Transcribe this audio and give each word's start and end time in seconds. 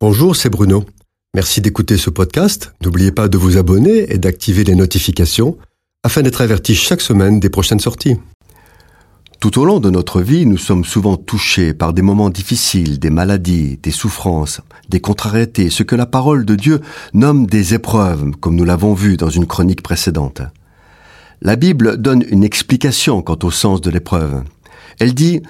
Bonjour, 0.00 0.36
c'est 0.36 0.48
Bruno. 0.48 0.84
Merci 1.34 1.60
d'écouter 1.60 1.96
ce 1.96 2.08
podcast. 2.08 2.72
N'oubliez 2.84 3.10
pas 3.10 3.26
de 3.26 3.36
vous 3.36 3.56
abonner 3.56 4.12
et 4.12 4.18
d'activer 4.18 4.62
les 4.62 4.76
notifications 4.76 5.58
afin 6.04 6.22
d'être 6.22 6.40
averti 6.40 6.76
chaque 6.76 7.00
semaine 7.00 7.40
des 7.40 7.50
prochaines 7.50 7.80
sorties. 7.80 8.14
Tout 9.40 9.58
au 9.58 9.64
long 9.64 9.80
de 9.80 9.90
notre 9.90 10.20
vie, 10.20 10.46
nous 10.46 10.56
sommes 10.56 10.84
souvent 10.84 11.16
touchés 11.16 11.74
par 11.74 11.94
des 11.94 12.02
moments 12.02 12.30
difficiles, 12.30 13.00
des 13.00 13.10
maladies, 13.10 13.76
des 13.82 13.90
souffrances, 13.90 14.60
des 14.88 15.00
contrariétés, 15.00 15.68
ce 15.68 15.82
que 15.82 15.96
la 15.96 16.06
parole 16.06 16.44
de 16.44 16.54
Dieu 16.54 16.80
nomme 17.12 17.48
des 17.48 17.74
épreuves, 17.74 18.30
comme 18.38 18.54
nous 18.54 18.64
l'avons 18.64 18.94
vu 18.94 19.16
dans 19.16 19.30
une 19.30 19.46
chronique 19.48 19.82
précédente. 19.82 20.42
La 21.42 21.56
Bible 21.56 21.96
donne 21.96 22.24
une 22.28 22.44
explication 22.44 23.20
quant 23.20 23.38
au 23.42 23.50
sens 23.50 23.80
de 23.80 23.90
l'épreuve. 23.90 24.44
Elle 25.00 25.14
dit 25.14 25.42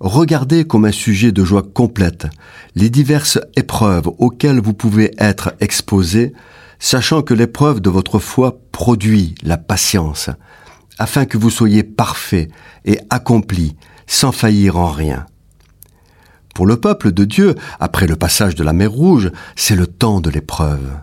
Regardez 0.00 0.64
comme 0.64 0.84
un 0.84 0.92
sujet 0.92 1.32
de 1.32 1.44
joie 1.44 1.62
complète 1.62 2.28
les 2.76 2.88
diverses 2.88 3.40
épreuves 3.56 4.08
auxquelles 4.18 4.60
vous 4.60 4.74
pouvez 4.74 5.12
être 5.18 5.54
exposés, 5.60 6.32
sachant 6.78 7.22
que 7.22 7.34
l'épreuve 7.34 7.80
de 7.80 7.90
votre 7.90 8.20
foi 8.20 8.60
produit 8.70 9.34
la 9.42 9.56
patience, 9.56 10.30
afin 10.98 11.24
que 11.24 11.36
vous 11.36 11.50
soyez 11.50 11.82
parfaits 11.82 12.48
et 12.84 13.00
accomplis, 13.10 13.76
sans 14.06 14.30
faillir 14.30 14.76
en 14.76 14.90
rien. 14.90 15.26
Pour 16.54 16.66
le 16.66 16.76
peuple 16.76 17.12
de 17.12 17.24
Dieu, 17.24 17.54
après 17.80 18.06
le 18.06 18.16
passage 18.16 18.54
de 18.54 18.64
la 18.64 18.72
mer 18.72 18.90
Rouge, 18.90 19.30
c'est 19.56 19.76
le 19.76 19.86
temps 19.86 20.20
de 20.20 20.30
l'épreuve. 20.30 21.00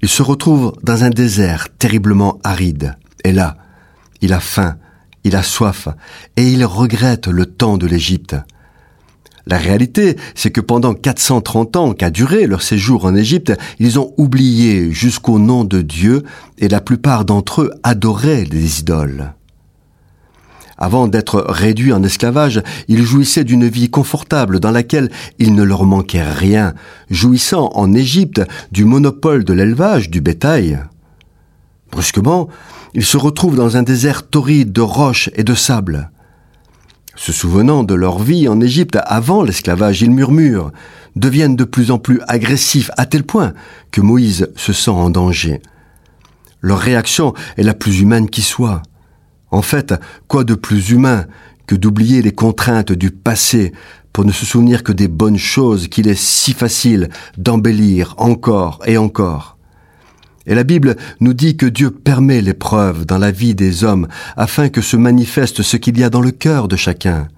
Il 0.00 0.08
se 0.08 0.22
retrouve 0.22 0.72
dans 0.82 1.04
un 1.04 1.10
désert 1.10 1.68
terriblement 1.78 2.38
aride, 2.42 2.96
et 3.24 3.32
là, 3.32 3.56
il 4.20 4.32
a 4.32 4.40
faim, 4.40 4.76
il 5.24 5.36
a 5.36 5.42
soif, 5.42 5.88
et 6.36 6.50
il 6.50 6.64
regrette 6.64 7.28
le 7.28 7.46
temps 7.46 7.78
de 7.78 7.86
l'Égypte. 7.86 8.36
La 9.46 9.58
réalité, 9.58 10.16
c'est 10.34 10.50
que 10.50 10.60
pendant 10.60 10.94
430 10.94 11.76
ans 11.76 11.92
qu'a 11.94 12.10
duré 12.10 12.46
leur 12.46 12.62
séjour 12.62 13.04
en 13.04 13.14
Égypte, 13.14 13.52
ils 13.80 13.98
ont 13.98 14.14
oublié 14.16 14.92
jusqu'au 14.92 15.38
nom 15.38 15.64
de 15.64 15.80
Dieu, 15.80 16.22
et 16.58 16.68
la 16.68 16.80
plupart 16.80 17.24
d'entre 17.24 17.62
eux 17.62 17.70
adoraient 17.82 18.44
les 18.44 18.80
idoles. 18.80 19.34
Avant 20.78 21.06
d'être 21.06 21.44
réduits 21.48 21.92
en 21.92 22.02
esclavage, 22.02 22.62
ils 22.88 23.04
jouissaient 23.04 23.44
d'une 23.44 23.68
vie 23.68 23.90
confortable 23.90 24.58
dans 24.58 24.70
laquelle 24.70 25.10
il 25.38 25.54
ne 25.54 25.62
leur 25.62 25.84
manquait 25.84 26.24
rien, 26.24 26.74
jouissant 27.10 27.70
en 27.74 27.92
Égypte 27.94 28.42
du 28.72 28.84
monopole 28.84 29.44
de 29.44 29.52
l'élevage 29.52 30.10
du 30.10 30.20
bétail. 30.20 30.80
Brusquement, 31.92 32.48
ils 32.94 33.04
se 33.04 33.18
retrouvent 33.18 33.56
dans 33.56 33.76
un 33.76 33.82
désert 33.82 34.26
torride 34.26 34.72
de 34.72 34.80
roches 34.80 35.30
et 35.34 35.44
de 35.44 35.54
sable. 35.54 36.10
Se 37.14 37.32
souvenant 37.32 37.84
de 37.84 37.94
leur 37.94 38.18
vie 38.18 38.48
en 38.48 38.60
Égypte 38.60 38.98
avant 39.04 39.42
l'esclavage, 39.42 40.00
ils 40.00 40.10
murmurent, 40.10 40.72
deviennent 41.14 41.56
de 41.56 41.64
plus 41.64 41.90
en 41.90 41.98
plus 41.98 42.20
agressifs 42.26 42.90
à 42.96 43.04
tel 43.04 43.22
point 43.22 43.52
que 43.90 44.00
Moïse 44.00 44.48
se 44.56 44.72
sent 44.72 44.90
en 44.90 45.10
danger. 45.10 45.60
Leur 46.62 46.78
réaction 46.78 47.34
est 47.58 47.62
la 47.62 47.74
plus 47.74 48.00
humaine 48.00 48.30
qui 48.30 48.40
soit. 48.40 48.82
En 49.50 49.60
fait, 49.60 49.94
quoi 50.28 50.44
de 50.44 50.54
plus 50.54 50.90
humain 50.90 51.26
que 51.66 51.74
d'oublier 51.74 52.22
les 52.22 52.32
contraintes 52.32 52.92
du 52.92 53.10
passé 53.10 53.72
pour 54.14 54.24
ne 54.24 54.32
se 54.32 54.46
souvenir 54.46 54.82
que 54.82 54.92
des 54.92 55.08
bonnes 55.08 55.38
choses 55.38 55.88
qu'il 55.88 56.08
est 56.08 56.18
si 56.18 56.54
facile 56.54 57.10
d'embellir 57.36 58.14
encore 58.16 58.80
et 58.86 58.96
encore? 58.96 59.58
Et 60.46 60.54
la 60.54 60.64
Bible 60.64 60.96
nous 61.20 61.34
dit 61.34 61.56
que 61.56 61.66
Dieu 61.66 61.90
permet 61.90 62.40
l'épreuve 62.40 63.06
dans 63.06 63.18
la 63.18 63.30
vie 63.30 63.54
des 63.54 63.84
hommes 63.84 64.08
afin 64.36 64.68
que 64.68 64.80
se 64.80 64.96
manifeste 64.96 65.62
ce 65.62 65.76
qu'il 65.76 65.98
y 65.98 66.04
a 66.04 66.10
dans 66.10 66.20
le 66.20 66.32
cœur 66.32 66.68
de 66.68 66.76
chacun. 66.76 67.28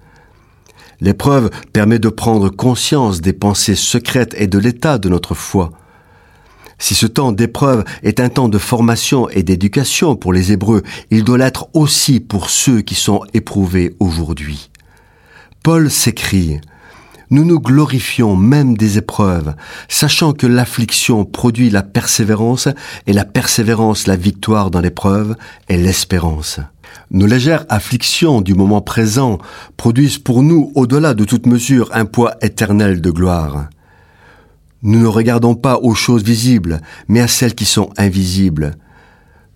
L'épreuve 1.01 1.49
permet 1.73 1.99
de 1.99 2.09
prendre 2.09 2.49
conscience 2.49 3.21
des 3.21 3.33
pensées 3.33 3.75
secrètes 3.75 4.35
et 4.37 4.47
de 4.47 4.57
l'état 4.57 4.97
de 4.97 5.09
notre 5.09 5.35
foi. 5.35 5.71
Si 6.77 6.95
ce 6.95 7.05
temps 7.05 7.31
d'épreuve 7.31 7.83
est 8.03 8.19
un 8.19 8.29
temps 8.29 8.49
de 8.49 8.57
formation 8.57 9.29
et 9.29 9.43
d'éducation 9.43 10.15
pour 10.15 10.33
les 10.33 10.51
Hébreux, 10.51 10.83
il 11.11 11.23
doit 11.23 11.37
l'être 11.37 11.67
aussi 11.73 12.19
pour 12.19 12.49
ceux 12.49 12.81
qui 12.81 12.95
sont 12.95 13.21
éprouvés 13.33 13.95
aujourd'hui. 13.99 14.71
Paul 15.63 15.89
s'écrit 15.89 16.59
nous 17.29 17.45
nous 17.45 17.59
glorifions 17.59 18.35
même 18.35 18.77
des 18.77 18.97
épreuves, 18.97 19.55
sachant 19.87 20.33
que 20.33 20.47
l'affliction 20.47 21.25
produit 21.25 21.69
la 21.69 21.83
persévérance 21.83 22.67
et 23.07 23.13
la 23.13 23.25
persévérance 23.25 24.07
la 24.07 24.15
victoire 24.15 24.71
dans 24.71 24.81
l'épreuve 24.81 25.35
et 25.69 25.77
l'espérance. 25.77 26.59
Nos 27.11 27.25
légères 27.25 27.65
afflictions 27.69 28.41
du 28.41 28.53
moment 28.53 28.81
présent 28.81 29.37
produisent 29.77 30.17
pour 30.17 30.43
nous, 30.43 30.71
au-delà 30.75 31.13
de 31.13 31.23
toute 31.23 31.45
mesure, 31.45 31.89
un 31.93 32.05
poids 32.05 32.35
éternel 32.41 33.01
de 33.01 33.11
gloire. 33.11 33.67
Nous 34.81 34.99
ne 34.99 35.07
regardons 35.07 35.55
pas 35.55 35.77
aux 35.77 35.95
choses 35.95 36.23
visibles, 36.23 36.81
mais 37.07 37.21
à 37.21 37.27
celles 37.27 37.55
qui 37.55 37.65
sont 37.65 37.89
invisibles. 37.97 38.75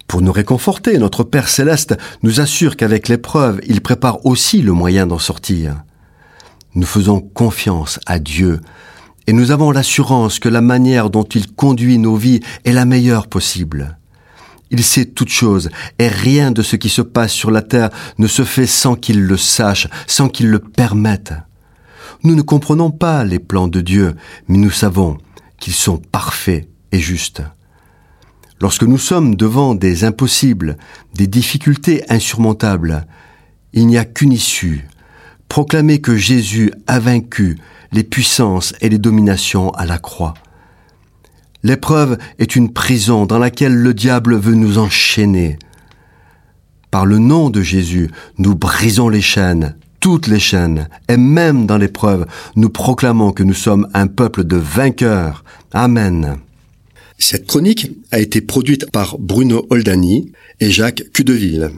Pour 0.08 0.22
nous 0.22 0.32
réconforter, 0.32 0.98
notre 0.98 1.24
Père 1.24 1.50
céleste 1.50 1.96
nous 2.24 2.42
assure 2.42 2.76
qu'avec 2.76 3.08
l'épreuve, 3.08 3.62
il 3.68 3.82
prépare 3.82 4.26
aussi 4.26 4.62
le 4.62 4.74
moyen 4.74 5.06
d'en 5.06 5.20
sortir. 5.20 5.84
Nous 6.80 6.86
faisons 6.86 7.20
confiance 7.20 8.00
à 8.06 8.20
Dieu 8.20 8.62
et 9.28 9.34
nous 9.34 9.52
avons 9.52 9.70
l'assurance 9.72 10.40
que 10.40 10.48
la 10.48 10.62
manière 10.62 11.10
dont 11.10 11.26
il 11.26 11.52
conduit 11.52 11.98
nos 11.98 12.16
vies 12.16 12.40
est 12.64 12.72
la 12.72 12.86
meilleure 12.86 13.28
possible. 13.28 13.98
Il 14.72 14.82
sait 14.82 15.04
toutes 15.04 15.28
choses 15.28 15.70
et 16.00 16.08
rien 16.08 16.52
de 16.52 16.62
ce 16.62 16.78
qui 16.78 16.88
se 16.88 17.02
passe 17.02 17.34
sur 17.34 17.52
la 17.52 17.62
terre 17.62 17.90
ne 18.18 18.28
se 18.28 18.46
fait 18.46 18.66
sans 18.66 18.96
qu'il 18.96 19.20
le 19.20 19.36
sache, 19.36 19.90
sans 20.08 20.30
qu'il 20.30 20.48
le 20.48 20.60
permette. 20.60 21.34
Nous 22.24 22.34
ne 22.34 22.42
comprenons 22.42 22.92
pas 22.92 23.26
les 23.26 23.40
plans 23.40 23.68
de 23.68 23.82
Dieu, 23.82 24.16
mais 24.48 24.58
nous 24.58 24.72
savons 24.72 25.18
qu'ils 25.60 25.74
sont 25.74 25.98
parfaits 25.98 26.70
et 26.94 27.00
justes. 27.00 27.44
Lorsque 28.62 28.84
nous 28.84 28.98
sommes 28.98 29.36
devant 29.36 29.76
des 29.76 30.06
impossibles, 30.06 30.78
des 31.14 31.28
difficultés 31.28 32.10
insurmontables, 32.10 33.06
il 33.74 33.86
n'y 33.86 33.98
a 33.98 34.06
qu'une 34.06 34.32
issue, 34.32 34.88
proclamer 35.50 36.00
que 36.00 36.16
Jésus 36.16 36.72
a 36.88 37.00
vaincu 37.00 37.58
les 37.92 38.04
puissances 38.04 38.74
et 38.82 38.90
les 38.90 39.00
dominations 39.00 39.72
à 39.72 39.86
la 39.86 39.98
croix. 39.98 40.36
L'épreuve 41.64 42.18
est 42.38 42.56
une 42.56 42.72
prison 42.72 43.26
dans 43.26 43.40
laquelle 43.40 43.76
le 43.76 43.94
diable 43.94 44.38
veut 44.38 44.54
nous 44.54 44.78
enchaîner. 44.78 45.58
Par 46.92 47.06
le 47.06 47.18
nom 47.18 47.50
de 47.50 47.62
Jésus, 47.62 48.10
nous 48.38 48.56
brisons 48.56 49.10
les 49.10 49.22
chaînes, 49.22 49.76
toutes 50.00 50.28
les 50.28 50.40
chaînes, 50.40 50.88
et 51.10 51.18
même 51.18 51.66
dans 51.66 51.78
l'épreuve, 51.78 52.26
nous 52.56 52.70
proclamons 52.70 53.32
que 53.34 53.44
nous 53.44 53.54
sommes 53.54 53.90
un 53.94 54.08
peuple 54.08 54.46
de 54.46 54.56
vainqueurs. 54.56 55.44
Amen. 55.74 56.38
Cette 57.18 57.48
chronique 57.48 57.92
a 58.12 58.20
été 58.20 58.40
produite 58.40 58.90
par 58.92 59.18
Bruno 59.20 59.66
Oldani 59.70 60.32
et 60.62 60.72
Jacques 60.72 61.04
Cudeville. 61.14 61.72